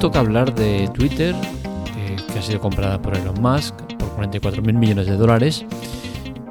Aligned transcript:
Toca 0.00 0.18
hablar 0.18 0.52
de 0.54 0.88
Twitter, 0.94 1.32
eh, 1.96 2.16
que 2.32 2.38
ha 2.38 2.42
sido 2.42 2.58
comprada 2.58 3.00
por 3.00 3.16
Elon 3.16 3.40
Musk 3.40 3.74
por 3.98 4.08
44 4.16 4.60
mil 4.60 4.74
millones 4.74 5.06
de 5.06 5.16
dólares. 5.16 5.64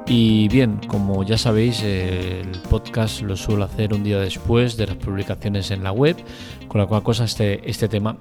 Y 0.06 0.48
bien, 0.48 0.80
como 0.88 1.22
ya 1.22 1.36
sabéis, 1.36 1.82
el 1.82 2.50
podcast 2.70 3.20
lo 3.20 3.36
suelo 3.36 3.64
hacer 3.64 3.92
un 3.92 4.04
día 4.04 4.18
después 4.18 4.78
de 4.78 4.86
las 4.86 4.96
publicaciones 4.96 5.70
en 5.70 5.84
la 5.84 5.92
web, 5.92 6.16
con 6.66 6.80
la 6.80 6.86
cual 6.86 7.02
cosa 7.02 7.24
este, 7.24 7.68
este 7.68 7.88
tema 7.88 8.16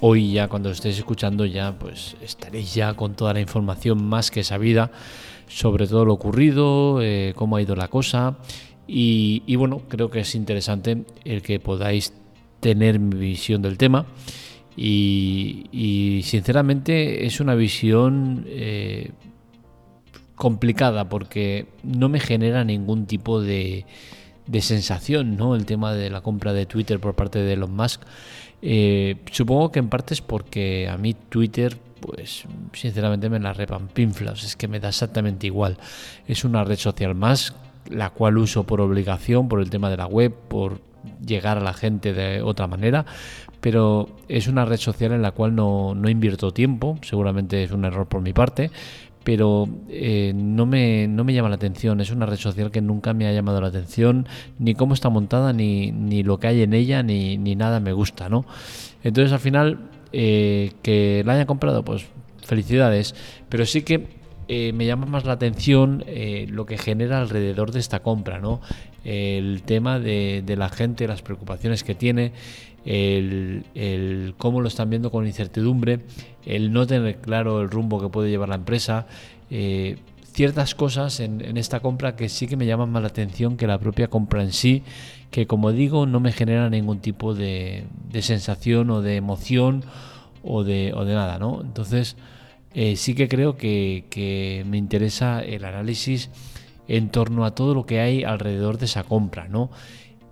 hoy 0.00 0.32
ya 0.32 0.48
cuando 0.48 0.70
lo 0.70 0.74
estéis 0.74 0.96
escuchando 0.96 1.44
ya 1.44 1.78
pues 1.78 2.16
estaréis 2.22 2.74
ya 2.74 2.94
con 2.94 3.14
toda 3.14 3.34
la 3.34 3.40
información 3.40 4.02
más 4.02 4.30
que 4.30 4.42
sabida 4.42 4.90
sobre 5.46 5.86
todo 5.86 6.06
lo 6.06 6.14
ocurrido, 6.14 7.02
eh, 7.02 7.34
cómo 7.36 7.56
ha 7.56 7.62
ido 7.62 7.76
la 7.76 7.88
cosa 7.88 8.38
y, 8.86 9.42
y, 9.46 9.56
bueno, 9.56 9.82
creo 9.88 10.10
que 10.10 10.20
es 10.20 10.34
interesante 10.34 11.04
el 11.24 11.42
que 11.42 11.60
podáis 11.60 12.14
tener 12.60 12.98
mi 12.98 13.18
visión 13.18 13.60
del 13.60 13.76
tema 13.76 14.06
y, 14.82 16.22
sinceramente 16.24 17.26
es 17.26 17.40
una 17.40 17.54
visión 17.54 18.46
eh, 18.48 19.10
complicada 20.36 21.06
porque 21.10 21.66
no 21.82 22.08
me 22.08 22.18
genera 22.18 22.64
ningún 22.64 23.04
tipo 23.04 23.42
de, 23.42 23.84
sensación, 24.60 25.36
¿no? 25.36 25.54
El 25.54 25.66
tema 25.66 25.92
de 25.92 26.08
la 26.08 26.22
compra 26.22 26.54
de 26.54 26.64
Twitter 26.64 26.98
por 26.98 27.14
parte 27.14 27.40
de 27.40 27.52
Elon 27.52 27.76
Musk. 27.76 28.00
Eh, 28.62 29.16
supongo 29.30 29.70
que 29.70 29.80
en 29.80 29.90
parte 29.90 30.14
es 30.14 30.22
porque 30.22 30.88
a 30.88 30.96
mí 30.96 31.12
Twitter, 31.12 31.76
pues 32.00 32.44
sinceramente 32.72 33.28
me 33.28 33.38
la 33.38 33.54
pinflas, 33.92 34.44
es 34.44 34.56
que 34.56 34.66
me 34.66 34.80
da 34.80 34.88
exactamente 34.88 35.46
igual. 35.46 35.76
Es 36.26 36.42
una 36.42 36.64
red 36.64 36.78
social 36.78 37.14
más, 37.14 37.54
la 37.90 38.08
cual 38.08 38.38
uso 38.38 38.64
por 38.64 38.80
obligación, 38.80 39.46
por 39.46 39.60
el 39.60 39.68
tema 39.68 39.90
de 39.90 39.98
la 39.98 40.06
web, 40.06 40.34
por 40.48 40.80
llegar 41.24 41.58
a 41.58 41.60
la 41.60 41.74
gente 41.74 42.12
de 42.12 42.42
otra 42.42 42.66
manera, 42.66 43.04
pero 43.60 44.08
es 44.28 44.48
una 44.48 44.64
red 44.64 44.78
social 44.78 45.12
en 45.12 45.22
la 45.22 45.32
cual 45.32 45.54
no, 45.54 45.94
invierto 46.08 46.52
tiempo, 46.52 46.98
seguramente 47.02 47.62
es 47.62 47.72
un 47.72 47.84
error 47.84 48.06
por 48.06 48.22
mi 48.22 48.32
parte, 48.32 48.70
pero 49.22 49.68
eh, 49.88 50.32
no, 50.34 50.64
me, 50.64 51.06
no 51.06 51.24
me 51.24 51.34
llama 51.34 51.50
la 51.50 51.56
atención, 51.56 52.00
es 52.00 52.10
una 52.10 52.26
red 52.26 52.38
social 52.38 52.70
que 52.70 52.80
nunca 52.80 53.12
me 53.12 53.26
ha 53.26 53.32
llamado 53.32 53.60
la 53.60 53.68
atención, 53.68 54.26
ni 54.58 54.74
cómo 54.74 54.94
está 54.94 55.10
montada, 55.10 55.52
ni, 55.52 55.92
ni 55.92 56.22
lo 56.22 56.38
que 56.38 56.46
hay 56.46 56.62
en 56.62 56.72
ella, 56.72 57.02
ni, 57.02 57.36
ni 57.36 57.54
nada 57.54 57.80
me 57.80 57.92
gusta, 57.92 58.28
¿no? 58.28 58.46
Entonces 59.04 59.32
al 59.32 59.40
final, 59.40 59.90
eh, 60.12 60.72
que 60.82 61.22
la 61.26 61.34
haya 61.34 61.46
comprado, 61.46 61.84
pues 61.84 62.06
felicidades, 62.42 63.14
pero 63.48 63.66
sí 63.66 63.82
que 63.82 64.20
eh, 64.52 64.72
me 64.72 64.84
llama 64.84 65.06
más 65.06 65.24
la 65.24 65.34
atención 65.34 66.02
eh, 66.08 66.48
lo 66.50 66.66
que 66.66 66.76
genera 66.76 67.20
alrededor 67.20 67.70
de 67.70 67.78
esta 67.78 68.00
compra, 68.00 68.40
¿no? 68.40 68.60
El 69.04 69.62
tema 69.62 70.00
de, 70.00 70.42
la 70.58 70.68
gente, 70.68 71.06
las 71.06 71.22
preocupaciones 71.22 71.84
que 71.84 71.94
tiene, 71.94 72.32
el, 72.84 74.34
cómo 74.38 74.60
lo 74.60 74.68
están 74.68 74.90
viendo 74.90 75.10
con 75.10 75.26
incertidumbre, 75.26 76.00
el 76.44 76.72
no 76.72 76.86
tener 76.86 77.20
claro 77.20 77.60
el 77.60 77.70
rumbo 77.70 78.00
que 78.00 78.08
puede 78.08 78.30
llevar 78.30 78.48
la 78.48 78.54
empresa. 78.56 79.06
Eh, 79.50 79.98
ciertas 80.32 80.74
cosas 80.74 81.20
en, 81.20 81.56
esta 81.56 81.80
compra 81.80 82.16
que 82.16 82.28
sí 82.28 82.46
que 82.46 82.56
me 82.56 82.66
llaman 82.66 82.90
más 82.90 83.02
la 83.02 83.08
atención 83.08 83.56
que 83.56 83.66
la 83.66 83.78
propia 83.78 84.08
compra 84.08 84.42
en 84.42 84.52
sí, 84.52 84.82
que 85.30 85.46
como 85.46 85.72
digo 85.72 86.06
no 86.06 86.20
me 86.20 86.32
genera 86.32 86.70
ningún 86.70 87.00
tipo 87.00 87.34
de, 87.34 87.84
sensación 88.20 88.90
o 88.90 89.02
de 89.02 89.16
emoción 89.16 89.84
o 90.42 90.64
de, 90.64 90.92
de 90.92 91.14
nada, 91.14 91.38
¿no? 91.38 91.60
Entonces, 91.62 92.16
eh, 92.72 92.96
sí 92.96 93.14
que 93.14 93.28
creo 93.28 93.56
que, 93.56 94.64
me 94.66 94.78
interesa 94.78 95.40
el 95.42 95.64
análisis 95.64 96.30
en 96.88 97.10
torno 97.10 97.44
a 97.44 97.54
todo 97.54 97.74
lo 97.74 97.86
que 97.86 98.00
hay 98.00 98.24
alrededor 98.24 98.78
de 98.78 98.86
esa 98.86 99.02
compra, 99.04 99.48
¿no? 99.48 99.70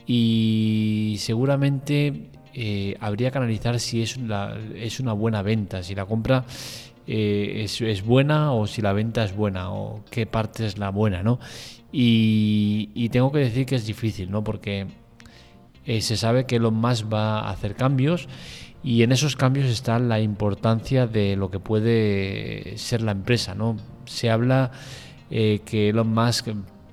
Y 0.06 1.16
seguramente 1.18 2.30
eh, 2.60 2.96
habría 3.00 3.30
que 3.30 3.38
analizar 3.38 3.78
si 3.78 4.02
es, 4.02 4.18
es 4.74 5.00
una 5.00 5.12
buena 5.12 5.42
venta, 5.42 5.82
si 5.82 5.94
la 5.94 6.06
compra 6.06 6.44
eh, 7.06 7.64
es, 7.64 8.04
buena 8.04 8.52
o 8.52 8.66
si 8.66 8.82
la 8.82 8.92
venta 8.92 9.22
es 9.22 9.34
buena 9.34 9.70
o 9.70 10.04
qué 10.10 10.26
parte 10.26 10.66
es 10.66 10.76
la 10.76 10.90
buena, 10.90 11.22
¿no? 11.22 11.38
Y, 11.92 13.08
tengo 13.10 13.30
que 13.30 13.38
decir 13.38 13.64
que 13.64 13.76
es 13.76 13.86
difícil, 13.86 14.30
¿no? 14.30 14.42
Porque 14.44 14.86
se 15.86 16.16
sabe 16.16 16.44
que 16.44 16.58
lo 16.58 16.70
más 16.70 17.06
va 17.06 17.40
a 17.40 17.50
hacer 17.50 17.74
cambios 17.74 18.28
y 18.82 19.02
en 19.02 19.12
esos 19.12 19.36
cambios 19.36 19.66
está 19.66 19.98
la 19.98 20.20
importancia 20.20 21.06
de 21.06 21.36
lo 21.36 21.50
que 21.50 21.60
puede 21.60 22.74
ser 22.76 23.02
la 23.02 23.12
empresa. 23.12 23.54
¿no? 23.54 23.76
Se 24.04 24.30
habla 24.30 24.70
eh, 25.30 25.60
que 25.64 25.90
Elon 25.90 26.12
Musk 26.12 26.48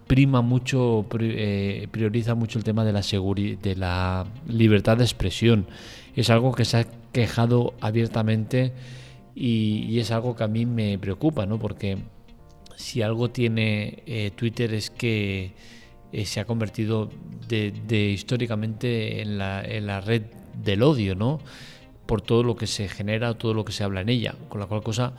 prima 0.08 0.42
mucho, 0.42 1.06
eh, 1.20 1.88
prioriza 1.92 2.36
mucho 2.36 2.60
el 2.60 2.64
tema 2.64 2.84
de 2.86 2.94
la, 2.94 3.02
de 3.02 3.76
la 3.76 4.26
libertad 4.48 4.98
de 4.98 5.04
expresión. 5.04 5.68
Es 6.16 6.30
algo 6.30 6.54
que 6.54 6.66
se 6.66 6.78
ha 6.78 6.88
quejado 7.12 7.74
abiertamente 7.82 8.74
y, 9.36 10.00
es 10.00 10.12
algo 10.12 10.36
que 10.36 10.44
a 10.44 10.48
mí 10.48 10.66
me 10.66 10.98
preocupa, 10.98 11.46
¿no? 11.46 11.60
porque 11.60 11.98
si 12.76 13.02
algo 13.02 13.30
tiene 13.30 14.04
eh, 14.06 14.32
Twitter 14.36 14.74
es 14.74 14.90
que 14.90 15.54
se 16.24 16.40
ha 16.40 16.46
convertido 16.46 17.10
de, 17.48 18.12
históricamente 18.14 19.22
en 19.22 19.38
la, 19.38 19.64
en 19.64 19.88
la 19.88 20.02
red 20.02 20.24
del 20.64 20.84
odio, 20.84 21.16
¿no? 21.16 21.40
por 22.06 22.22
todo 22.22 22.44
lo 22.44 22.56
que 22.56 22.68
se 22.68 22.88
genera, 22.88 23.34
todo 23.34 23.54
lo 23.54 23.66
que 23.66 23.74
se 23.74 23.84
habla 23.84 24.02
en 24.02 24.10
ella, 24.10 24.36
con 24.50 24.60
la 24.60 24.68
cual 24.68 24.84
cosa 24.84 25.14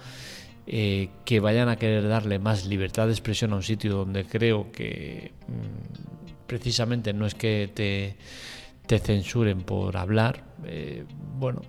eh, 0.67 1.11
que 1.25 1.39
vayan 1.39 1.69
a 1.69 1.77
querer 1.77 2.09
darle 2.09 2.39
más 2.39 2.67
libertad 2.67 3.07
de 3.07 3.13
expresión 3.13 3.53
a 3.53 3.57
un 3.57 3.63
sitio 3.63 3.95
donde 3.95 4.25
creo 4.25 4.73
que 4.73 5.33
mm, 5.47 6.47
precisamente 6.47 7.13
no 7.13 7.25
es 7.25 7.35
que 7.35 7.71
te, 7.73 8.99
censuren 8.99 9.63
por 9.63 9.97
hablar, 9.97 10.43
eh, 10.65 11.05
bueno, 11.39 11.63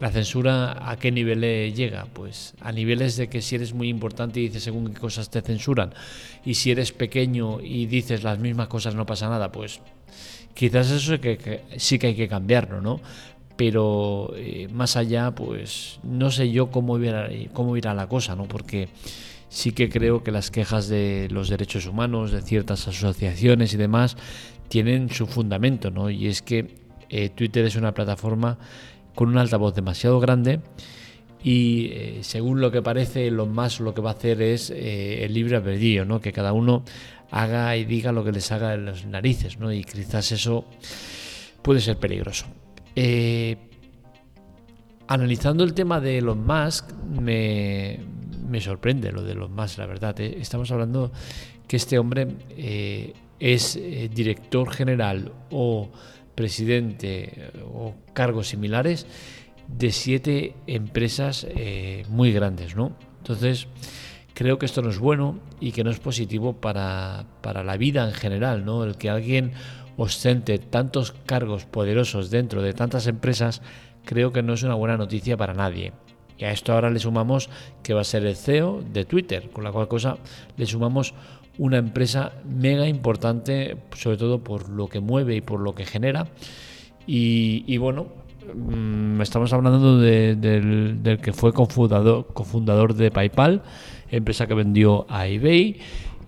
la 0.00 0.10
censura 0.10 0.90
a 0.90 0.96
qué 0.96 1.12
nivel 1.12 1.40
llega? 1.74 2.06
Pues 2.06 2.54
a 2.60 2.72
niveles 2.72 3.16
de 3.16 3.28
que 3.28 3.42
si 3.42 3.56
eres 3.56 3.72
muy 3.72 3.88
importante 3.88 4.40
y 4.40 4.44
dices 4.44 4.64
según 4.64 4.92
qué 4.92 5.00
cosas 5.00 5.30
te 5.30 5.40
censuran 5.40 5.94
y 6.44 6.54
si 6.54 6.70
eres 6.70 6.92
pequeño 6.92 7.60
y 7.60 7.86
dices 7.86 8.22
las 8.22 8.38
mismas 8.38 8.68
cosas 8.68 8.94
no 8.94 9.06
pasa 9.06 9.28
nada, 9.28 9.50
pues 9.52 9.80
quizás 10.54 10.90
eso 10.90 11.20
que 11.20 11.62
sí 11.76 11.98
que 11.98 12.08
hay 12.08 12.14
que 12.14 12.28
cambiarlo, 12.28 12.80
¿no? 12.80 13.00
Pero 13.58 14.30
eh, 14.36 14.68
más 14.70 14.96
allá, 14.96 15.32
pues 15.34 15.98
no 16.04 16.30
sé 16.30 16.52
yo 16.52 16.70
cómo 16.70 16.96
irá, 16.96 17.28
cómo 17.52 17.76
irá 17.76 17.92
la 17.92 18.06
cosa, 18.06 18.36
¿no? 18.36 18.44
Porque 18.44 18.88
sí 19.48 19.72
que 19.72 19.88
creo 19.88 20.22
que 20.22 20.30
las 20.30 20.52
quejas 20.52 20.86
de 20.86 21.26
los 21.32 21.48
derechos 21.48 21.86
humanos, 21.86 22.30
de 22.30 22.40
ciertas 22.40 22.86
asociaciones 22.86 23.74
y 23.74 23.76
demás, 23.76 24.16
tienen 24.68 25.10
su 25.10 25.26
fundamento, 25.26 25.90
¿no? 25.90 26.08
Y 26.08 26.28
es 26.28 26.40
que 26.40 26.76
eh, 27.08 27.30
Twitter 27.30 27.64
es 27.64 27.74
una 27.74 27.94
plataforma 27.94 28.58
con 29.16 29.28
un 29.28 29.38
altavoz 29.38 29.74
demasiado 29.74 30.20
grande 30.20 30.60
y 31.42 31.90
eh, 31.94 32.18
según 32.20 32.60
lo 32.60 32.70
que 32.70 32.80
parece, 32.80 33.28
lo 33.32 33.46
más 33.46 33.80
lo 33.80 33.92
que 33.92 34.02
va 34.02 34.10
a 34.10 34.14
hacer 34.14 34.40
es 34.40 34.70
el 34.70 35.34
libre 35.34 35.56
albedrío, 35.56 36.04
¿no? 36.04 36.20
Que 36.20 36.32
cada 36.32 36.52
uno 36.52 36.84
haga 37.32 37.76
y 37.76 37.84
diga 37.84 38.12
lo 38.12 38.22
que 38.22 38.30
les 38.30 38.52
haga 38.52 38.74
en 38.74 38.84
las 38.84 39.04
narices, 39.04 39.58
¿no? 39.58 39.72
Y 39.72 39.82
quizás 39.82 40.30
eso 40.30 40.64
puede 41.62 41.80
ser 41.80 41.96
peligroso. 41.96 42.46
Eh, 43.00 43.56
analizando 45.06 45.62
el 45.62 45.72
tema 45.72 46.00
de 46.00 46.18
Elon 46.18 46.44
Musk, 46.44 46.90
me, 47.08 48.00
sorprende 48.58 49.12
lo 49.12 49.22
de 49.22 49.34
Elon 49.34 49.54
Musk, 49.54 49.78
la 49.78 49.86
verdad. 49.86 50.18
¿eh? 50.18 50.38
Estamos 50.40 50.68
hablando 50.72 51.12
que 51.68 51.76
este 51.76 51.96
hombre 51.96 52.26
eh, 52.50 53.12
es 53.38 53.78
director 54.12 54.68
general 54.72 55.30
o 55.52 55.90
presidente 56.34 57.52
o 57.72 57.94
cargos 58.14 58.48
similares 58.48 59.06
de 59.68 59.92
siete 59.92 60.56
empresas 60.66 61.46
muy 62.08 62.32
grandes, 62.32 62.74
¿no? 62.74 62.96
Entonces, 63.18 63.68
creo 64.34 64.58
que 64.58 64.66
esto 64.66 64.82
no 64.82 64.90
es 64.90 64.98
bueno 64.98 65.38
y 65.60 65.70
que 65.70 65.84
no 65.84 65.90
es 65.90 66.00
positivo 66.00 66.54
para, 66.54 67.26
para 67.42 67.62
la 67.62 67.76
vida 67.76 68.08
en 68.08 68.14
general, 68.14 68.64
¿no? 68.64 68.82
El 68.82 68.96
que 68.96 69.08
alguien 69.08 69.52
ostente 69.98 70.58
tantos 70.58 71.12
cargos 71.26 71.66
poderosos 71.66 72.30
dentro 72.30 72.62
de 72.62 72.72
tantas 72.72 73.06
empresas, 73.08 73.60
creo 74.04 74.32
que 74.32 74.42
no 74.42 74.54
es 74.54 74.62
una 74.62 74.74
buena 74.74 74.96
noticia 74.96 75.36
para 75.36 75.54
nadie. 75.54 75.92
Y 76.38 76.44
a 76.44 76.52
esto 76.52 76.72
ahora 76.72 76.88
le 76.88 77.00
sumamos 77.00 77.50
que 77.82 77.94
va 77.94 78.02
a 78.02 78.04
ser 78.04 78.24
el 78.24 78.36
CEO 78.36 78.80
de 78.80 79.04
Twitter, 79.04 79.50
con 79.50 79.64
la 79.64 79.72
cual 79.72 79.88
cosa 79.88 80.18
le 80.56 80.66
sumamos 80.66 81.14
una 81.58 81.78
empresa 81.78 82.32
mega 82.48 82.86
importante, 82.86 83.76
sobre 83.96 84.16
todo 84.16 84.38
por 84.38 84.68
lo 84.68 84.86
que 84.86 85.00
mueve 85.00 85.34
y 85.34 85.40
por 85.40 85.58
lo 85.58 85.74
que 85.74 85.84
genera. 85.84 86.28
Y, 87.06 87.76
bueno, 87.78 88.06
mm, 88.54 89.20
estamos 89.20 89.52
hablando 89.52 89.98
del, 89.98 91.18
que 91.20 91.32
fue 91.32 91.52
cofundador, 91.52 92.28
cofundador 92.32 92.94
de 92.94 93.10
PayPal, 93.10 93.62
empresa 94.10 94.46
que 94.46 94.54
vendió 94.54 95.06
a 95.08 95.26
eBay 95.26 95.80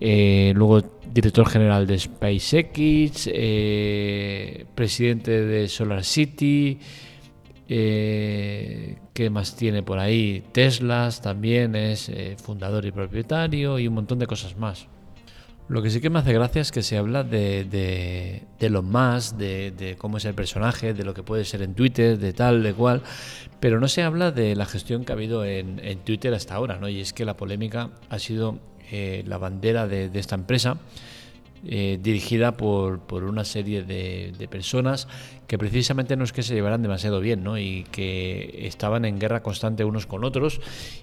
eh, 0.03 0.51
luego 0.55 0.81
director 1.13 1.47
general 1.47 1.85
de 1.85 1.99
SpaceX, 1.99 3.29
eh, 3.31 4.65
presidente 4.73 5.45
de 5.45 5.67
Solar 5.67 6.03
City, 6.03 6.79
eh, 7.69 8.97
¿qué 9.13 9.29
más 9.29 9.55
tiene 9.55 9.83
por 9.83 9.99
ahí? 9.99 10.43
Teslas 10.51 11.21
también 11.21 11.75
es 11.75 12.11
fundador 12.41 12.83
y 12.85 12.91
propietario 12.91 13.77
y 13.77 13.87
un 13.87 13.93
montón 13.93 14.17
de 14.17 14.25
cosas 14.25 14.57
más. 14.57 14.87
Lo 15.67 15.83
que 15.83 15.91
sí 15.91 16.01
que 16.01 16.09
me 16.09 16.17
hace 16.17 16.33
gracia 16.33 16.63
es 16.63 16.71
que 16.71 16.81
se 16.81 16.97
habla 16.97 17.23
de, 17.23 17.63
de, 17.63 18.41
de 18.59 18.69
lo 18.71 18.81
más, 18.81 19.37
de, 19.37 19.95
cómo 19.99 20.17
es 20.17 20.25
el 20.25 20.33
personaje, 20.33 20.95
de 20.95 21.03
lo 21.05 21.13
que 21.13 21.21
puede 21.21 21.45
ser 21.45 21.61
en 21.61 21.75
Twitter, 21.75 22.17
de 22.17 22.33
tal, 22.33 22.63
de 22.63 22.73
cual, 22.73 23.03
pero 23.59 23.79
no 23.79 23.87
se 23.87 24.01
habla 24.01 24.31
de 24.31 24.55
la 24.55 24.65
gestión 24.65 25.05
que 25.05 25.11
ha 25.11 25.15
habido 25.15 25.45
en 25.45 25.99
Twitter 26.03 26.33
hasta 26.33 26.55
ahora, 26.55 26.77
¿no? 26.77 26.89
Y 26.89 26.99
es 26.99 27.13
que 27.13 27.23
la 27.23 27.37
polémica 27.37 27.91
ha 28.09 28.19
sido 28.19 28.59
eh, 28.91 29.23
la 29.25 29.37
bandera 29.37 29.87
de, 29.87 30.11
esta 30.13 30.35
empresa 30.35 30.77
eh, 31.63 31.99
dirigida 32.01 32.57
por, 32.57 33.01
por, 33.01 33.23
una 33.23 33.45
serie 33.45 33.83
de, 33.83 34.47
personas 34.49 35.07
que 35.45 35.59
precisamente 35.59 36.15
no 36.17 36.23
es 36.23 36.33
que 36.33 36.41
se 36.41 36.55
llevaran 36.55 36.81
demasiado 36.81 37.19
bien 37.19 37.43
¿no? 37.43 37.59
y 37.59 37.83
que 37.91 38.65
estaban 38.65 39.05
en 39.05 39.19
guerra 39.19 39.43
constante 39.43 39.85
unos 39.85 40.07
con 40.07 40.23
otros 40.23 40.59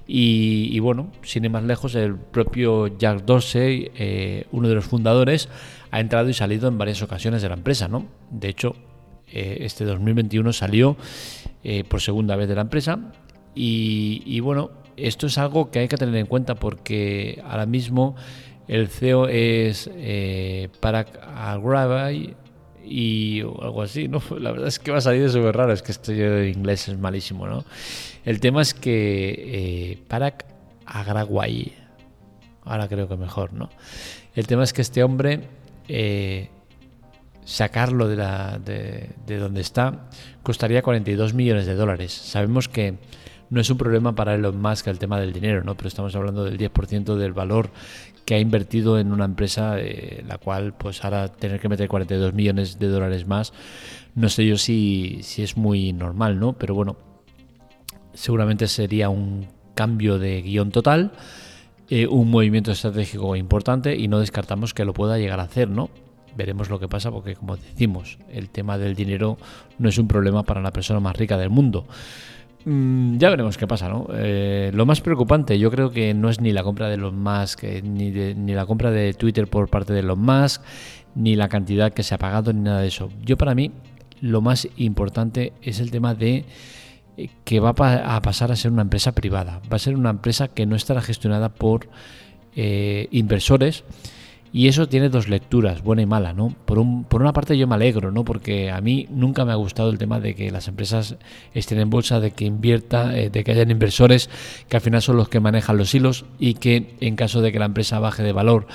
y, 0.09 0.77
bueno, 0.81 1.13
sin 1.23 1.45
ir 1.45 1.51
más 1.51 1.63
lejos, 1.63 1.95
el 1.95 2.17
propio 2.17 2.89
Jack 2.99 3.25
Dorsey, 3.25 3.93
eh, 3.95 4.47
uno 4.51 4.69
de 4.69 4.75
los 4.75 4.85
fundadores, 4.85 5.49
ha 5.93 6.01
entrado 6.01 6.29
y 6.29 6.35
salido 6.35 6.67
en 6.67 6.77
varias 6.77 7.03
ocasiones 7.03 7.41
de 7.41 7.49
la 7.49 7.55
empresa. 7.55 7.87
¿no? 7.87 8.09
De 8.29 8.49
hecho, 8.49 8.75
eh, 9.29 9.59
este 9.61 9.85
2021 9.85 10.53
salió 10.53 10.97
por 11.89 12.01
segunda 12.01 12.35
vez 12.35 12.49
de 12.49 12.55
la 12.57 12.63
empresa 12.63 13.13
y 13.55 14.41
bueno, 14.41 14.71
esto 15.01 15.27
es 15.27 15.39
algo 15.39 15.71
que 15.71 15.81
hay 15.81 15.89
que 15.89 15.97
tener 15.97 16.17
en 16.17 16.27
cuenta 16.27 16.55
porque 16.55 17.43
ahora 17.45 17.67
mismo 17.67 18.17
el 18.69 18.89
CEO 18.89 19.29
es 19.29 19.91
eh, 19.95 20.69
Parag 20.81 21.09
Agrawal 21.23 22.37
y 22.85 23.41
algo 23.41 23.83
así, 23.83 24.09
¿no? 24.09 24.23
La 24.39 24.53
verdad 24.53 24.69
es 24.69 24.79
que 24.79 24.91
va 24.91 24.99
a 24.99 25.01
salir 25.01 25.29
súper 25.31 25.57
raro, 25.57 25.73
es 25.73 25.83
que 25.83 25.93
estoy 25.93 26.21
en 26.21 26.49
inglés 26.49 26.89
es 26.89 26.99
malísimo, 26.99 27.47
¿no? 27.47 27.65
El 28.25 28.41
tema 28.41 28.63
es 28.63 28.75
que 28.75 29.93
eh, 29.93 29.99
Parag 30.07 30.45
Agrawal, 30.85 31.73
ahora 32.65 32.89
creo 32.89 33.09
que 33.09 33.17
mejor, 33.17 33.53
¿no? 33.55 33.71
El 34.35 34.47
tema 34.47 34.65
es 34.65 34.73
que 34.73 34.83
este 34.83 35.03
hombre, 35.03 35.49
eh, 35.89 36.51
sacarlo 37.45 38.07
de, 38.09 38.17
la, 38.17 38.59
de 38.59 39.39
donde 39.39 39.63
está, 39.63 40.11
costaría 40.43 40.83
42 40.83 41.33
millones 41.33 41.65
de 41.65 41.75
dólares. 41.75 42.13
Sabemos 42.13 42.69
que 42.69 42.99
no 43.51 43.61
es 43.61 43.71
un 43.71 43.79
problema 43.79 44.15
para 44.15 44.35
Elon 44.35 44.61
Musk 44.61 44.89
el 44.89 44.99
tema 44.99 45.21
del 45.21 45.33
dinero, 45.33 45.63
¿no? 45.65 45.75
Pero 45.77 45.89
estamos 45.89 46.15
hablando 46.15 46.45
del 46.45 46.59
10% 46.59 47.17
del 47.17 47.33
valor 47.33 47.71
que 48.25 48.35
ha 48.35 48.39
invertido 48.39 48.99
en 48.99 49.13
una 49.13 49.25
empresa, 49.25 49.81
eh, 49.81 50.23
la 50.29 50.37
cual, 50.37 50.75
pues 50.75 51.03
ahora 51.05 51.29
tener 51.29 51.61
que 51.61 51.69
meter 51.69 51.89
42 51.89 52.35
millones 52.35 52.79
de 52.79 52.89
dólares 52.89 53.27
más, 53.27 53.55
no 54.15 54.29
sé 54.29 54.47
yo 54.47 54.59
si, 54.59 55.21
si 55.23 55.43
es 55.43 55.57
muy 55.57 55.93
normal, 55.93 56.39
¿no? 56.39 56.53
Pero 56.53 56.75
bueno, 56.75 56.97
seguramente 58.13 58.67
sería 58.67 59.09
un 59.09 59.47
cambio 59.75 60.19
de 60.19 60.43
guion 60.43 60.71
total, 60.73 61.13
eh, 61.89 62.07
un 62.07 62.31
movimiento 62.31 62.73
estratégico 62.73 63.35
importante 63.37 63.97
y 63.97 64.09
no 64.09 64.21
descartamos 64.21 64.75
que 64.75 64.85
lo 64.85 64.93
pueda 64.93 65.17
llegar 65.17 65.41
a 65.41 65.45
hacer, 65.45 65.71
¿no? 65.71 65.89
Veremos 66.37 66.69
lo 66.69 66.79
que 66.79 66.89
pasa 66.89 67.11
porque, 67.11 67.35
como 67.35 67.57
decimos, 67.57 68.19
el 68.31 68.51
tema 68.51 68.77
del 68.77 68.95
dinero 68.95 69.39
no 69.79 69.89
es 69.89 69.97
un 69.97 70.07
problema 70.07 70.43
para 70.43 70.61
la 70.61 70.73
persona 70.73 71.01
más 71.01 71.17
rica 71.17 71.39
del 71.39 71.49
mundo. 71.49 71.87
Mm, 72.65 73.19
ya 73.19 73.31
veremos 73.31 73.57
qué 73.57 73.67
pasa, 73.67 73.89
¿no? 73.89 74.09
Eh, 74.13 74.71
lo 74.75 74.85
más 74.85 75.01
preocupante 75.01 75.59
yo 75.59 75.71
creo 75.71 75.91
que 75.91 76.13
no 76.15 76.29
es 76.29 76.41
ni 76.41 76.53
la 76.53 76.63
compra 76.63 76.89
de 76.89 76.95
Elon 76.95 77.19
Musk, 77.19 77.65
eh, 77.65 77.83
ni, 77.83 78.11
de, 78.11 78.35
ni 78.35 78.53
la 78.53 78.67
compra 78.67 78.91
de 78.91 79.15
Twitter 79.15 79.47
por 79.47 79.69
parte 79.69 79.93
de 79.93 80.01
Elon 80.01 80.21
Musk, 80.21 80.63
ni 81.15 81.37
la 81.37 81.49
cantidad 81.49 81.93
que 81.93 82.03
se 82.03 82.15
ha 82.15 82.19
pagado, 82.19 82.53
ni 82.53 82.61
nada 82.61 82.81
de 82.81 82.89
eso. 82.89 83.11
Yo 83.25 83.37
para 83.37 83.55
mí 83.55 83.71
lo 84.21 84.41
más 84.41 84.69
importante 84.77 85.53
es 85.63 85.79
el 85.81 85.91
tema 85.91 86.15
de 86.15 86.45
eh, 87.17 87.31
que 87.45 87.61
va 87.61 87.71
a 87.71 88.23
pasar 88.23 88.51
a 88.51 88.57
ser 88.57 88.73
una 88.73 88.83
empresa 88.83 89.13
privada. 89.13 89.61
Va 89.73 89.77
a 89.77 89.81
ser 89.81 89.97
una 89.97 90.11
empresa 90.11 90.49
que 90.49 90.67
no 90.67 90.77
estará 90.77 91.01
gestionada 91.01 91.51
por 91.51 91.89
inversores 93.11 93.85
y 94.53 94.69
eso 94.69 94.89
tiene 94.89 95.09
dos 95.09 95.29
lecturas, 95.29 95.83
buena 95.83 96.03
y 96.03 96.07
mala, 96.07 96.33
¿no? 96.33 96.55
Por, 96.65 96.79
un, 96.79 97.05
por 97.05 97.21
una 97.21 97.33
parte 97.33 97.57
yo 97.59 97.67
me 97.67 97.75
alegro, 97.75 98.11
¿no? 98.11 98.25
Porque 98.25 98.71
a 98.71 98.81
mí 98.81 99.07
nunca 99.11 99.45
me 99.45 99.53
ha 99.53 99.57
gustado 99.57 99.91
el 99.91 99.99
tema 99.99 100.21
de 100.21 100.35
que 100.35 100.51
las 100.51 100.69
empresas 100.69 101.17
estén 101.55 101.81
en 101.81 101.91
bolsa, 101.91 102.21
de 102.21 102.31
que 102.31 102.45
invierta, 102.45 103.17
eh, 103.19 103.31
de 103.31 103.45
que 103.45 103.53
hayan 103.53 103.71
inversores 103.71 104.31
que 104.69 104.77
al 104.77 104.81
final 104.81 105.03
son 105.03 105.17
los 105.17 105.29
que 105.29 105.41
manejan 105.41 105.77
los 105.77 105.95
hilos 105.95 106.25
y 106.39 106.55
que 106.55 106.95
en 107.01 107.17
caso 107.17 107.43
de 107.43 107.53
que 107.53 107.59
la 107.59 107.67
empresa 107.67 107.99
baje 107.99 108.23
de 108.23 108.33
valor 108.33 108.67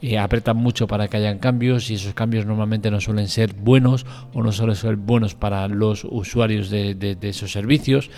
eh, 0.00 0.16
apretan 0.16 0.56
mucho 0.56 0.86
para 0.86 1.08
que 1.08 1.16
hayan 1.16 1.38
cambios 1.38 1.90
y 1.90 1.94
esos 1.94 2.14
cambios 2.14 2.46
normalmente 2.46 2.88
no 2.88 3.00
suelen 3.00 3.26
ser 3.26 3.54
buenos 3.54 4.06
o 4.32 4.44
no 4.44 4.52
suelen 4.52 4.76
ser 4.76 4.94
buenos 4.94 5.34
para 5.34 5.66
los 5.66 6.06
usuarios 6.08 6.70
de, 6.70 7.18
esos 7.20 7.50
servicios 7.50 8.08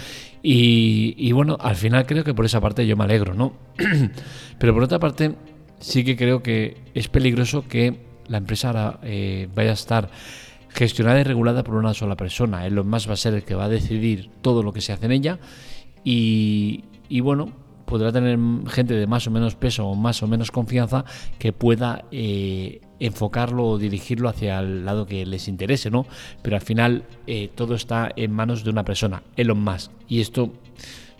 y, 0.42 1.14
y 1.16 1.32
bueno, 1.32 1.56
al 1.58 1.76
final 1.76 2.04
creo 2.04 2.22
que 2.22 2.34
por 2.34 2.44
esa 2.44 2.60
parte 2.60 2.86
yo 2.86 2.98
me 2.98 3.04
alegro, 3.04 3.32
¿no? 3.32 3.54
Pero 4.58 4.74
por 4.74 4.82
otra 4.82 4.98
parte 4.98 5.34
sí 5.80 6.04
que 6.04 6.16
creo 6.16 6.42
que 6.42 6.76
es 6.94 7.08
peligroso 7.08 7.66
que 7.66 7.98
la 8.28 8.38
empresa 8.38 8.68
ahora, 8.68 9.00
eh, 9.02 9.48
vaya 9.54 9.70
a 9.70 9.74
estar 9.74 10.10
gestionada 10.68 11.20
y 11.20 11.24
regulada 11.24 11.64
por 11.64 11.74
una 11.74 11.94
sola 11.94 12.16
persona. 12.16 12.64
Elon 12.64 12.88
Musk 12.88 13.08
va 13.08 13.14
a 13.14 13.16
ser 13.16 13.34
el 13.34 13.42
que 13.42 13.54
va 13.56 13.64
a 13.64 13.68
decidir 13.68 14.30
todo 14.40 14.62
lo 14.62 14.72
que 14.72 14.80
se 14.80 14.92
hace 14.92 15.06
en 15.06 15.12
ella 15.12 15.38
y, 16.04 16.84
y 17.08 17.20
bueno, 17.20 17.52
podrá 17.90 18.12
tener 18.12 18.38
gente 18.68 18.94
de 18.94 19.06
más 19.08 19.26
o 19.26 19.32
menos 19.32 19.56
peso 19.56 19.84
o 19.84 19.96
más 19.96 20.22
o 20.22 20.28
menos 20.28 20.52
confianza 20.52 21.04
que 21.40 21.52
pueda 21.52 22.04
eh, 22.12 22.80
enfocarlo 23.00 23.66
o 23.66 23.78
dirigirlo 23.78 24.28
hacia 24.28 24.60
el 24.60 24.84
lado 24.84 25.06
que 25.06 25.26
les 25.26 25.48
interese, 25.48 25.90
¿no? 25.90 26.06
Pero 26.40 26.54
al 26.54 26.62
final 26.62 27.04
eh, 27.26 27.50
todo 27.52 27.74
está 27.74 28.10
en 28.14 28.30
manos 28.30 28.62
de 28.62 28.70
una 28.70 28.84
persona, 28.84 29.24
Elon 29.36 29.58
Musk. 29.58 29.90
Y 30.08 30.20
esto 30.20 30.52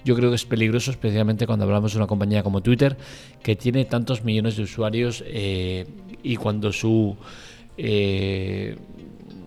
yo 0.05 0.14
creo 0.17 0.31
que 0.31 0.37
es 0.37 0.44
peligroso, 0.44 0.91
especialmente 0.91 1.47
cuando 1.47 1.64
hablamos 1.64 1.93
de 1.93 1.99
una 1.99 2.06
compañía 2.06 2.43
como 2.43 2.62
Twitter, 2.62 2.97
que 3.43 3.56
tiene 3.56 3.85
tantos 3.85 4.25
millones 4.25 4.56
de 4.56 4.62
usuarios 4.62 5.23
eh, 5.26 5.87
y 6.23 6.37
cuando 6.37 6.73
su 6.73 7.17
eh, 7.76 8.76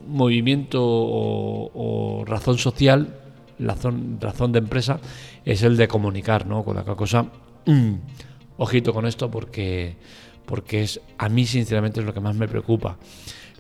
movimiento 0.07 0.81
o, 0.83 2.23
razón 2.25 2.57
social, 2.57 3.19
razón, 3.59 4.17
razón 4.19 4.51
de 4.51 4.59
empresa, 4.59 4.99
es 5.45 5.63
el 5.63 5.77
de 5.77 5.87
comunicar, 5.87 6.45
¿no? 6.45 6.63
Con 6.63 6.75
la 6.75 6.83
cosa, 6.83 7.27
mmm, 7.65 7.93
ojito 8.57 8.93
con 8.93 9.05
esto 9.05 9.29
porque, 9.29 9.95
porque 10.45 10.83
es, 10.83 11.01
a 11.17 11.29
mí 11.29 11.45
sinceramente 11.45 11.99
es 11.99 12.05
lo 12.05 12.13
que 12.13 12.19
más 12.19 12.35
me 12.35 12.47
preocupa. 12.47 12.97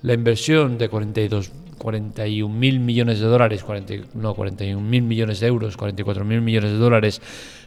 La 0.01 0.13
inversión 0.13 0.77
de 0.77 0.89
42 0.89 1.51
41 1.73 2.53
mil 2.53 2.79
millones 2.79 3.19
de 3.19 3.25
dólares, 3.25 3.63
40, 3.63 3.93
no, 4.15 4.33
41 4.33 4.79
mil 4.81 5.03
millones 5.03 5.39
de 5.39 5.47
euros, 5.47 5.77
44 5.77 6.25
mil 6.25 6.41
millones 6.41 6.71
de 6.71 6.77
dólares, 6.77 7.21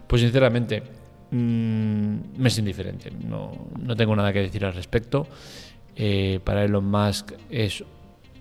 pues 0.06 0.22
sinceramente 0.22 0.82
mmm, 1.30 2.16
me 2.36 2.48
es 2.48 2.58
indiferente. 2.58 3.10
No, 3.10 3.68
no, 3.80 3.96
tengo 3.96 4.14
nada 4.16 4.32
que 4.32 4.40
decir 4.40 4.64
al 4.64 4.74
respecto. 4.74 5.26
Eh, 5.94 6.40
para 6.44 6.64
Elon 6.64 6.84
Musk 6.84 7.32
es 7.50 7.82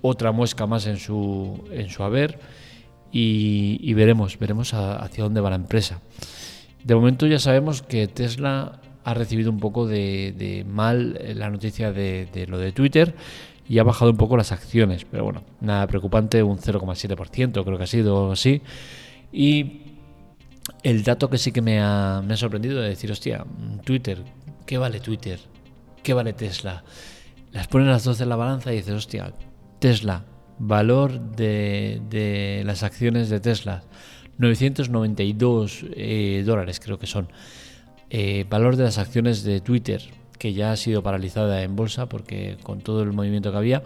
otra 0.01 0.31
muesca 0.31 0.67
más 0.67 0.88
en 0.88 0.98
su, 0.98 1.63
en 1.72 1.89
su 1.89 2.03
haber 2.03 2.38
y, 3.12 3.93
veremos, 3.93 4.38
veremos 4.38 4.74
a, 4.74 4.98
hacia 4.98 5.24
dónde 5.24 5.39
va 5.41 5.50
la 5.50 5.55
empresa. 5.55 6.01
De 6.84 6.95
momento 6.95 7.27
ya 7.27 7.39
sabemos 7.39 7.81
que 7.81 8.07
Tesla 8.07 8.81
ha 9.05 9.13
recibido 9.13 9.51
un 9.51 9.60
poco 9.60 9.88
de, 9.88 10.65
mal 10.67 11.17
la 11.36 11.50
noticia 11.50 11.93
de 11.93 12.45
lo 12.50 12.57
de 12.57 12.72
Twitter 12.74 13.15
y 13.67 13.79
ha 13.79 13.84
bajado 13.84 14.12
un 14.12 14.17
poco 14.17 14.38
las 14.38 14.51
acciones, 14.51 15.05
pero 15.05 15.24
bueno, 15.24 15.43
nada 15.62 15.88
preocupante, 15.88 16.43
un 16.43 16.57
0,7% 16.57 17.63
creo 17.63 17.77
que 17.77 17.84
ha 17.84 17.88
sido 17.88 18.31
así. 18.31 18.62
Y 19.31 19.81
el 20.84 21.03
dato 21.03 21.29
que 21.29 21.38
sí 21.38 21.51
que 21.51 21.62
me 21.62 21.81
ha, 21.81 22.22
me 22.25 22.36
ha 22.36 22.38
sorprendido 22.38 22.84
es 22.84 22.89
decir, 22.89 23.12
hostia, 23.12 23.45
Twitter, 23.84 24.24
¿qué 24.65 24.77
vale 24.77 25.00
Twitter? 25.00 25.39
¿Qué 26.03 26.13
vale 26.13 26.34
Tesla? 26.34 26.84
Las 27.51 27.67
ponen 27.67 27.88
las 27.88 28.03
dos 28.03 28.22
en 28.22 28.29
la 28.29 28.36
balanza 28.36 28.72
y 28.72 28.77
dices, 28.77 28.93
hostia, 28.93 29.34
Tesla, 29.79 30.25
valor 30.60 31.19
de, 31.19 32.01
de 32.10 32.63
las 32.65 32.84
acciones 32.84 33.29
de 33.29 33.39
Tesla, 33.39 33.84
992 34.38 35.86
eh, 35.95 36.43
dólares 36.45 36.79
creo 36.79 37.00
que 37.00 37.07
son. 37.07 37.29
Eh, 38.10 38.45
valor 38.50 38.75
de 38.75 38.84
las 38.84 38.98
acciones 38.98 39.43
de 39.43 39.62
Twitter, 39.62 40.01
que 40.38 40.54
ya 40.54 40.72
ha 40.72 40.77
sido 40.77 41.04
paralizada 41.04 41.63
en 41.63 41.75
bolsa 41.75 42.08
porque 42.08 42.58
con 42.63 42.82
todo 42.82 43.01
el 43.04 43.13
movimiento 43.13 43.51
que 43.51 43.58
había 43.58 43.84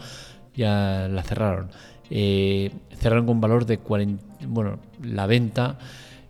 ya 0.55 1.07
la 1.09 1.23
cerraron. 1.23 1.69
Eh, 2.09 2.71
cerraron 2.99 3.25
con 3.25 3.39
valor 3.39 3.65
de 3.65 3.77
40, 3.77 4.23
bueno, 4.47 4.79
la 5.01 5.27
venta 5.27 5.77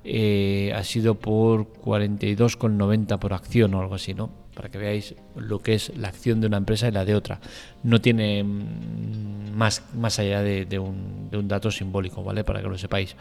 eh, 0.03 0.73
ha 0.75 0.83
sido 0.83 1.15
por 1.15 1.73
42,90 1.73 3.19
por 3.19 3.33
acción 3.33 3.73
o 3.73 3.81
algo 3.81 3.95
así, 3.95 4.13
¿no? 4.13 4.29
Para 4.55 4.69
que 4.69 4.77
veáis 4.77 5.15
lo 5.35 5.59
que 5.59 5.73
es 5.75 5.95
la 5.97 6.07
acción 6.07 6.41
de 6.41 6.47
una 6.47 6.57
empresa 6.57 6.87
y 6.87 6.91
la 6.91 7.05
de 7.05 7.15
otra. 7.15 7.39
No 7.83 8.01
tiene 8.01 8.43
mm, 8.43 9.55
más, 9.55 9.83
más 9.95 10.19
allá 10.19 10.41
de, 10.41 10.79
un, 10.79 11.29
de 11.29 11.37
un, 11.37 11.47
dato 11.47 11.69
simbólico, 11.71 12.23
¿vale? 12.23 12.43
Para 12.43 12.61
que 12.61 12.67
lo 12.67 12.77
sepáis. 12.77 13.15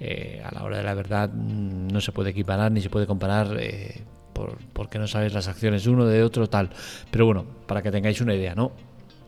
Eh, 0.00 0.42
a 0.44 0.52
la 0.52 0.64
hora 0.64 0.78
de 0.78 0.82
la 0.82 0.94
verdad 0.94 1.30
mm, 1.32 1.88
no 1.88 2.00
se 2.00 2.10
puede 2.10 2.30
equiparar 2.30 2.72
ni 2.72 2.80
se 2.80 2.90
puede 2.90 3.06
comparar 3.06 3.56
eh, 3.60 4.02
por, 4.34 4.58
porque 4.74 4.98
no 4.98 5.06
sabéis 5.06 5.32
las 5.32 5.48
acciones 5.48 5.84
de 5.84 5.90
uno, 5.90 6.04
de 6.04 6.22
otro, 6.22 6.48
tal. 6.48 6.70
Pero 7.10 7.24
bueno, 7.24 7.46
para 7.66 7.80
que 7.82 7.90
tengáis 7.90 8.20
una 8.20 8.34
idea, 8.34 8.54
¿no? 8.54 8.72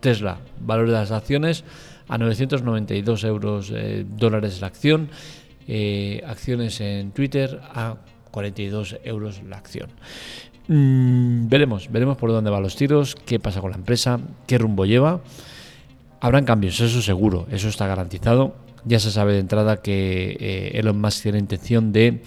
Tesla, 0.00 0.38
valor 0.60 0.88
de 0.88 0.92
las 0.92 1.10
acciones 1.10 1.64
a 2.08 2.18
992 2.18 3.24
euros 3.24 3.72
eh, 3.74 4.04
dólares 4.06 4.60
la 4.60 4.66
acción, 4.66 5.08
eh, 5.66 6.22
acciones 6.26 6.80
en 6.80 7.10
Twitter 7.12 7.60
a 7.72 7.96
42 8.30 8.98
euros 9.04 9.42
la 9.48 9.56
acción. 9.56 9.90
Mm, 10.68 11.48
veremos, 11.48 11.90
veremos 11.90 12.16
por 12.16 12.30
dónde 12.30 12.50
van 12.50 12.62
los 12.62 12.76
tiros, 12.76 13.14
qué 13.14 13.38
pasa 13.38 13.60
con 13.60 13.70
la 13.70 13.76
empresa, 13.76 14.20
qué 14.46 14.58
rumbo 14.58 14.84
lleva. 14.84 15.20
Habrán 16.20 16.44
cambios, 16.44 16.80
eso 16.80 17.02
seguro, 17.02 17.46
eso 17.50 17.68
está 17.68 17.86
garantizado. 17.86 18.56
Ya 18.84 19.00
se 19.00 19.10
sabe 19.10 19.32
de 19.32 19.40
entrada 19.40 19.78
que 19.78 20.36
eh, 20.38 20.78
Elon 20.78 21.00
Musk 21.00 21.22
tiene 21.22 21.38
intención 21.38 21.92
de 21.92 22.22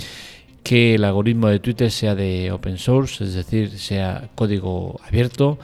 que 0.69 0.93
el 0.93 1.03
algoritmo 1.03 1.47
de 1.47 1.57
Twitter 1.57 1.89
sea 1.89 2.13
de 2.13 2.51
open 2.51 2.77
source, 2.77 3.23
es 3.23 3.33
decir, 3.33 3.71
sea 3.79 4.29
código 4.35 4.99
abierto. 5.03 5.57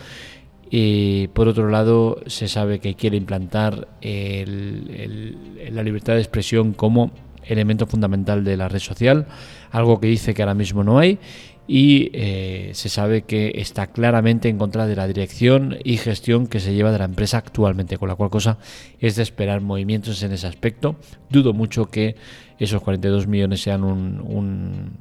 Y 0.71 1.27
por 1.27 1.47
otro 1.47 1.69
lado, 1.69 2.23
se 2.25 2.47
sabe 2.47 2.79
que 2.79 2.95
quiere 2.95 3.15
implantar 3.15 3.87
la 4.01 5.83
libertad 5.83 6.13
de 6.13 6.21
expresión 6.21 6.73
como 6.73 7.11
elemento 7.43 7.85
fundamental 7.85 8.43
de 8.43 8.57
la 8.57 8.67
red 8.67 8.79
social, 8.79 9.27
algo 9.69 9.99
que 9.99 10.07
dice 10.07 10.33
que 10.33 10.41
ahora 10.41 10.55
mismo 10.55 10.83
no 10.83 10.97
hay 10.97 11.19
y 11.67 12.11
eh, 12.13 12.71
se 12.73 12.89
sabe 12.89 13.23
que 13.23 13.53
está 13.55 13.87
claramente 13.87 14.49
en 14.49 14.57
contra 14.57 14.85
de 14.85 14.95
la 14.95 15.07
dirección 15.07 15.77
y 15.83 15.97
gestión 15.97 16.47
que 16.47 16.59
se 16.59 16.73
lleva 16.73 16.91
de 16.91 16.99
la 16.99 17.05
empresa 17.05 17.37
actualmente, 17.37 17.97
con 17.97 18.07
la 18.07 18.15
cual 18.15 18.29
cosa 18.29 18.57
es 18.99 19.15
de 19.15 19.23
esperar 19.23 19.61
movimientos 19.61 20.21
en 20.21 20.31
ese 20.31 20.47
aspecto. 20.47 20.95
Dudo 21.29 21.53
mucho 21.53 21.85
que 21.85 22.15
esos 22.59 22.81
42 22.81 23.27
millones 23.27 23.61
sean 23.61 23.83
un, 23.83 24.99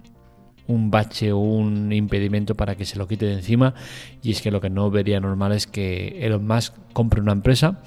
un, 0.66 0.90
bache 0.90 1.32
o 1.32 1.38
un 1.38 1.92
impedimento 1.92 2.54
para 2.54 2.76
que 2.76 2.86
se 2.86 2.96
lo 2.96 3.06
quite 3.06 3.26
de 3.26 3.34
encima 3.34 3.74
y 4.22 4.30
es 4.30 4.40
que 4.40 4.50
lo 4.50 4.60
que 4.60 4.70
no 4.70 4.90
vería 4.90 5.20
normal 5.20 5.52
es 5.52 5.66
que 5.66 6.24
Elon 6.24 6.46
Musk 6.46 6.74
compre 6.92 7.20
una 7.20 7.32
empresa, 7.32 7.82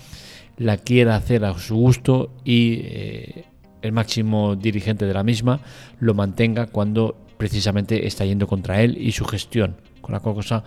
la 0.58 0.78
quiera 0.78 1.16
hacer 1.16 1.46
a 1.46 1.58
su 1.58 1.76
gusto 1.76 2.32
y 2.44 2.82
eh, 2.84 3.46
el 3.82 3.92
máximo 3.92 4.56
dirigente 4.56 5.06
de 5.06 5.14
la 5.14 5.24
misma 5.24 5.62
lo 6.00 6.14
mantenga 6.14 6.68
cuando 6.68 7.27
precisamente 7.38 8.08
está 8.08 8.26
yendo 8.26 8.48
contra 8.48 8.82
él 8.82 8.98
y 9.00 9.12
su 9.12 9.26
gestión. 9.26 9.78
Con 10.02 10.14
la 10.14 10.20
cual 10.20 10.36
cosa 10.36 10.64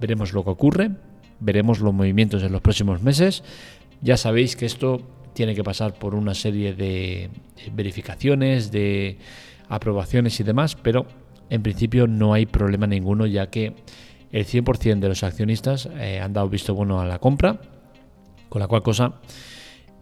veremos 0.00 0.32
lo 0.32 0.44
que 0.44 0.50
ocurre, 0.50 0.90
veremos 1.40 1.80
los 1.80 1.94
movimientos 1.94 2.42
en 2.42 2.52
los 2.52 2.60
próximos 2.60 3.02
meses. 3.02 3.42
Ya 4.00 4.16
sabéis 4.16 4.56
que 4.56 4.66
esto 4.66 5.00
tiene 5.34 5.54
que 5.54 5.62
pasar 5.62 5.94
por 5.94 6.14
una 6.14 6.34
serie 6.34 6.74
de 6.74 7.30
verificaciones, 7.72 8.70
de 8.70 9.18
aprobaciones 9.68 10.40
y 10.40 10.44
demás, 10.44 10.76
pero 10.76 11.06
en 11.50 11.62
principio 11.62 12.06
no 12.06 12.34
hay 12.34 12.46
problema 12.46 12.86
ninguno 12.86 13.26
ya 13.26 13.48
que 13.48 13.74
el 14.32 14.46
100% 14.46 14.98
de 14.98 15.08
los 15.08 15.22
accionistas 15.22 15.88
eh, 15.98 16.20
han 16.20 16.32
dado 16.32 16.48
visto 16.48 16.74
bueno 16.74 17.00
a 17.00 17.06
la 17.06 17.18
compra, 17.18 17.60
con 18.48 18.60
la 18.60 18.66
cual 18.66 18.82
cosa 18.82 19.14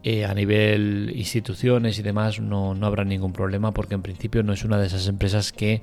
eh, 0.09 0.25
a 0.25 0.33
nivel 0.35 1.13
instituciones 1.17 1.99
y 1.99 2.03
demás 2.05 2.39
no, 2.39 2.77
no, 2.77 2.87
habrá 2.87 3.03
ningún 3.03 3.33
problema 3.33 3.73
porque 3.73 3.97
en 3.97 4.03
principio 4.03 4.45
no 4.45 4.53
es 4.53 4.63
una 4.63 4.79
de 4.79 4.87
esas 4.87 5.09
empresas 5.09 5.51
que 5.51 5.83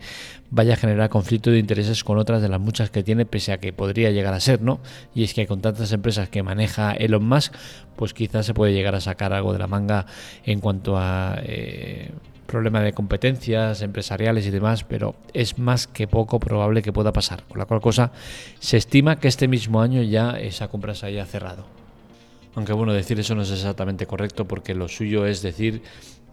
vaya 0.50 0.76
a 0.76 0.78
generar 0.78 1.10
conflicto 1.10 1.52
de 1.52 1.60
intereses 1.60 2.06
con 2.06 2.18
otras 2.18 2.42
de 2.42 2.48
las 2.48 2.62
muchas 2.62 2.90
que 2.90 3.04
tiene, 3.04 3.26
pese 3.26 3.52
a 3.52 3.58
que 3.58 3.74
podría 3.74 4.12
llegar 4.12 4.34
a 4.34 4.40
ser, 4.40 4.62
¿no? 4.62 4.80
Y 5.14 5.26
es 5.26 5.34
que 5.34 5.46
con 5.46 5.60
tantas 5.60 5.92
empresas 5.92 6.30
que 6.30 6.42
maneja 6.42 6.94
Elon 6.94 7.28
Musk, 7.28 7.54
pues 7.98 8.14
quizás 8.14 8.46
se 8.46 8.54
puede 8.54 8.72
llegar 8.72 8.96
a 8.96 9.02
sacar 9.02 9.34
algo 9.34 9.52
de 9.52 9.60
la 9.60 9.68
manga 9.68 10.06
en 10.46 10.62
cuanto 10.62 10.98
a... 10.98 11.38
Eh, 11.44 12.10
problema 12.46 12.82
de 12.82 12.94
competencias 12.94 13.82
empresariales 13.82 14.46
y 14.46 14.52
demás, 14.52 14.86
pero 14.86 15.16
es 15.34 15.58
más 15.58 15.88
que 15.88 16.08
poco 16.08 16.40
probable 16.40 16.82
que 16.82 16.94
pueda 16.94 17.12
pasar. 17.12 17.44
Con 17.44 17.58
la 17.58 17.66
cual 17.66 17.82
cosa 17.82 18.12
se 18.60 18.78
estima 18.78 19.20
que 19.20 19.28
este 19.28 19.50
mismo 19.50 19.82
año 19.82 20.02
ya 20.02 20.40
esa 20.40 20.68
compra 20.68 20.94
se 20.94 21.08
haya 21.08 21.26
cerrado. 21.26 21.83
Aunque 22.56 22.74
bueno, 22.74 22.94
decir 22.94 23.20
eso 23.20 23.36
no 23.36 23.42
es 23.42 23.52
exactamente 23.52 24.06
correcto 24.06 24.48
porque 24.48 24.76
lo 24.76 24.88
suyo 24.88 25.26
es 25.26 25.42
decir 25.42 25.82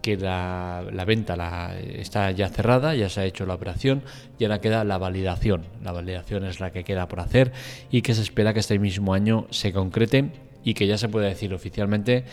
que 0.01 0.17
la, 0.17 0.83
venta 1.07 1.79
está 1.79 2.31
ya 2.31 2.49
cerrada, 2.49 2.95
ya 2.95 3.09
se 3.09 3.21
ha 3.21 3.25
hecho 3.25 3.47
la 3.47 3.55
operación 3.55 4.03
y 4.39 4.45
ahora 4.45 4.61
queda 4.61 4.85
la 4.85 4.99
validación. 4.99 5.65
La 5.83 5.93
validación 5.93 6.45
es 6.45 6.61
la 6.61 6.73
que 6.73 6.85
queda 6.85 7.09
por 7.09 7.21
hacer 7.21 7.53
y 7.91 8.03
que 8.03 8.15
se 8.15 8.23
espera 8.23 8.55
que 8.55 8.61
este 8.61 8.79
mismo 8.79 9.15
año 9.15 9.47
se 9.51 9.73
concrete 9.73 10.31
y 10.65 10.75
que 10.75 10.87
ya 10.87 10.99
se 10.99 11.09
pueda 11.09 11.27
decir 11.27 11.53
oficialmente 11.55 12.25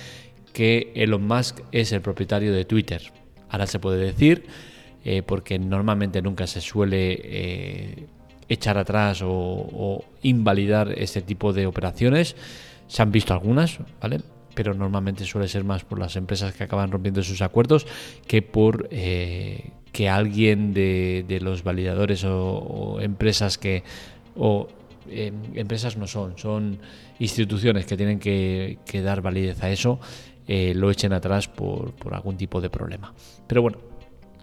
que 0.54 0.92
Elon 0.96 1.26
Musk 1.28 1.60
es 1.72 1.92
el 1.92 2.02
propietario 2.02 2.54
de 2.54 2.66
Twitter. 2.66 3.02
Ahora 3.50 3.68
se 3.68 3.80
puede 3.80 4.04
decir 4.04 4.46
eh, 5.04 5.24
porque 5.24 5.60
normalmente 5.60 6.22
nunca 6.22 6.48
se 6.48 6.62
suele 6.62 7.20
eh, 7.24 8.08
echar 8.50 8.78
atrás 8.78 9.22
o, 9.22 9.30
o 9.30 10.06
invalidar 10.22 10.94
este 10.98 11.22
tipo 11.22 11.54
de 11.54 11.68
operaciones 11.68 12.36
se 12.88 13.02
han 13.02 13.12
visto 13.12 13.34
algunas, 13.34 13.80
¿vale? 14.02 14.22
Pero 14.56 14.74
normalmente 14.74 15.26
suele 15.26 15.48
ser 15.48 15.64
más 15.64 15.84
por 15.84 16.00
las 16.00 16.16
empresas 16.16 16.54
que 16.54 16.64
acaban 16.64 16.92
rompiendo 16.92 17.22
sus 17.22 17.42
acuerdos 17.42 17.86
que 18.26 18.42
por 18.42 18.88
eh, 18.92 19.72
que 19.92 20.10
alguien 20.10 20.74
de, 20.74 21.40
los 21.42 21.64
validadores 21.64 22.24
o, 22.24 23.00
empresas 23.02 23.58
que 23.58 23.84
o 24.36 24.68
em, 25.10 25.34
empresas 25.56 25.98
no 25.98 26.08
son, 26.08 26.38
son 26.38 26.80
instituciones 27.20 27.86
que 27.86 27.98
tienen 27.98 28.20
que, 28.20 28.78
dar 29.04 29.22
validez 29.22 29.64
a 29.64 29.70
eso, 29.70 30.00
eh, 30.48 30.74
lo 30.76 30.92
echen 30.92 31.14
atrás 31.14 31.48
por, 31.48 31.94
algún 32.12 32.38
tipo 32.38 32.62
de 32.62 32.70
problema. 32.70 33.14
Pero 33.48 33.62
bueno, 33.62 33.78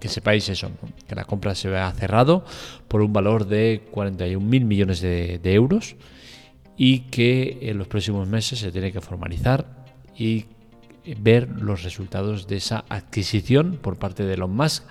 que 0.00 0.08
sepáis 0.08 0.48
eso, 0.48 0.70
que 1.06 1.14
la 1.14 1.24
compra 1.24 1.54
se 1.54 1.74
ha 1.76 1.90
cerrado 1.92 2.44
por 2.88 3.00
un 3.00 3.12
valor 3.12 3.46
de 3.46 3.82
41 3.90 4.44
mil 4.44 4.64
millones 4.64 5.00
de 5.00 5.40
euros 5.44 5.96
y 6.76 7.00
que 7.10 7.58
en 7.62 7.78
los 7.78 7.88
próximos 7.88 8.28
meses 8.28 8.58
se 8.58 8.72
tiene 8.72 8.92
que 8.92 9.00
formalizar 9.00 9.84
y 10.16 10.46
ver 11.18 11.48
los 11.60 11.82
resultados 11.82 12.46
de 12.46 12.56
esa 12.56 12.84
adquisición 12.88 13.78
por 13.80 13.96
parte 13.96 14.24
de 14.24 14.34
Elon 14.34 14.54
Musk, 14.54 14.84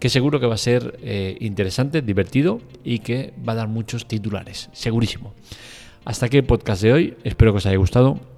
que 0.00 0.08
seguro 0.08 0.40
que 0.40 0.46
va 0.46 0.54
a 0.54 0.58
ser 0.58 0.98
eh, 1.02 1.36
interesante, 1.40 2.02
divertido 2.02 2.60
y 2.82 2.98
que 2.98 3.32
va 3.46 3.52
a 3.52 3.56
dar 3.56 3.68
muchos 3.68 4.08
titulares, 4.08 4.68
segurísimo. 4.72 5.34
Hasta 6.04 6.26
aquí 6.26 6.36
el 6.36 6.44
podcast 6.44 6.82
de 6.82 6.92
hoy, 6.92 7.16
espero 7.22 7.52
que 7.52 7.58
os 7.58 7.66
haya 7.66 7.76
gustado. 7.76 8.31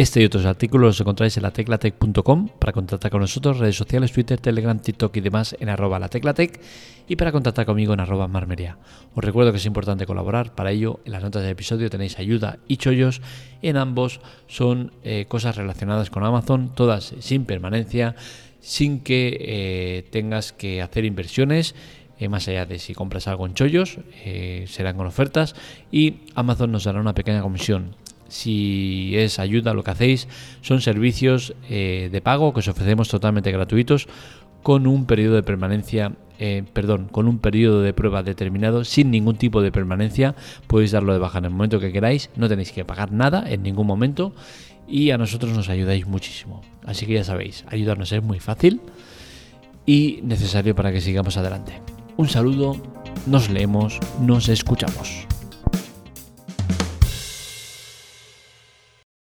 Este 0.00 0.22
y 0.22 0.24
otros 0.24 0.46
artículos 0.46 0.86
los 0.86 1.00
encontráis 1.02 1.36
en 1.36 1.42
lateclatec.com 1.42 2.48
para 2.58 2.72
contactar 2.72 3.10
con 3.10 3.20
nosotros, 3.20 3.58
redes 3.58 3.76
sociales, 3.76 4.10
Twitter, 4.10 4.40
Telegram, 4.40 4.78
TikTok 4.78 5.14
y 5.18 5.20
demás 5.20 5.54
en 5.60 5.68
arroba 5.68 5.98
lateclatec 5.98 6.58
y 7.06 7.16
para 7.16 7.32
contactar 7.32 7.66
conmigo 7.66 7.92
en 7.92 8.00
arroba 8.00 8.26
marmeria. 8.26 8.78
Os 9.14 9.22
recuerdo 9.22 9.52
que 9.52 9.58
es 9.58 9.66
importante 9.66 10.06
colaborar, 10.06 10.54
para 10.54 10.70
ello 10.70 11.00
en 11.04 11.12
las 11.12 11.22
notas 11.22 11.42
del 11.42 11.50
episodio 11.50 11.90
tenéis 11.90 12.18
ayuda 12.18 12.60
y 12.66 12.78
chollos, 12.78 13.20
en 13.60 13.76
ambos 13.76 14.22
son 14.46 14.94
eh, 15.04 15.26
cosas 15.28 15.56
relacionadas 15.56 16.08
con 16.08 16.24
Amazon, 16.24 16.72
todas 16.74 17.14
sin 17.18 17.44
permanencia, 17.44 18.16
sin 18.60 19.00
que 19.00 19.36
eh, 19.38 20.08
tengas 20.10 20.54
que 20.54 20.80
hacer 20.80 21.04
inversiones. 21.04 21.74
Eh, 22.18 22.30
más 22.30 22.48
allá 22.48 22.64
de 22.64 22.78
si 22.78 22.94
compras 22.94 23.28
algo 23.28 23.44
en 23.44 23.52
chollos, 23.52 23.98
serán 24.66 24.96
con 24.96 25.06
ofertas 25.06 25.54
y 25.92 26.20
Amazon 26.34 26.72
nos 26.72 26.84
dará 26.84 27.00
una 27.00 27.14
pequeña 27.14 27.42
comisión 27.42 27.96
si 28.30 29.12
es 29.16 29.38
ayuda 29.38 29.74
lo 29.74 29.84
que 29.84 29.90
hacéis, 29.90 30.28
son 30.62 30.80
servicios 30.80 31.54
eh, 31.68 32.08
de 32.10 32.20
pago 32.22 32.54
que 32.54 32.60
os 32.60 32.68
ofrecemos 32.68 33.08
totalmente 33.08 33.52
gratuitos 33.52 34.08
con 34.62 34.86
un 34.86 35.06
periodo 35.06 35.34
de 35.36 35.42
permanencia, 35.42 36.12
eh, 36.38 36.64
perdón, 36.72 37.08
con 37.10 37.28
un 37.28 37.38
periodo 37.38 37.82
de 37.82 37.92
prueba 37.92 38.22
determinado, 38.22 38.84
sin 38.84 39.10
ningún 39.10 39.36
tipo 39.36 39.62
de 39.62 39.72
permanencia. 39.72 40.34
Podéis 40.66 40.92
darlo 40.92 41.12
de 41.12 41.18
baja 41.18 41.38
en 41.38 41.46
el 41.46 41.50
momento 41.50 41.80
que 41.80 41.92
queráis, 41.92 42.30
no 42.36 42.48
tenéis 42.48 42.72
que 42.72 42.84
pagar 42.84 43.12
nada 43.12 43.44
en 43.46 43.62
ningún 43.62 43.86
momento 43.86 44.32
y 44.88 45.10
a 45.10 45.18
nosotros 45.18 45.54
nos 45.54 45.68
ayudáis 45.68 46.06
muchísimo. 46.06 46.62
Así 46.84 47.06
que 47.06 47.14
ya 47.14 47.24
sabéis, 47.24 47.64
ayudarnos 47.68 48.12
es 48.12 48.22
muy 48.22 48.40
fácil 48.40 48.80
y 49.86 50.20
necesario 50.22 50.74
para 50.74 50.92
que 50.92 51.00
sigamos 51.00 51.36
adelante. 51.36 51.80
Un 52.16 52.28
saludo, 52.28 52.76
nos 53.26 53.48
leemos, 53.48 53.98
nos 54.20 54.48
escuchamos. 54.48 55.26